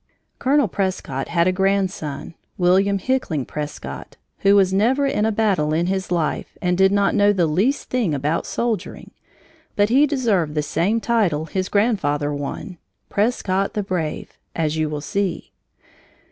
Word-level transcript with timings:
Colonel 0.39 0.67
Prescott 0.67 1.27
had 1.27 1.45
a 1.45 1.51
grandson, 1.51 2.33
William 2.57 2.97
Hickling 2.97 3.45
Prescott, 3.45 4.17
who 4.39 4.55
was 4.55 4.73
never 4.73 5.05
in 5.05 5.27
a 5.27 5.31
battle 5.31 5.73
in 5.73 5.85
his 5.85 6.09
life 6.11 6.57
and 6.59 6.75
did 6.75 6.91
not 6.91 7.13
know 7.13 7.31
the 7.31 7.45
least 7.45 7.91
thing 7.91 8.15
about 8.15 8.47
soldiering, 8.47 9.11
but 9.75 9.89
he 9.89 10.07
deserved 10.07 10.55
the 10.55 10.63
same 10.63 10.99
title 11.01 11.45
his 11.45 11.69
grandfather 11.69 12.33
won 12.33 12.79
"Prescott, 13.09 13.75
the 13.75 13.83
brave" 13.83 14.39
as 14.55 14.75
you 14.75 14.89
will 14.89 15.01
see. 15.01 15.51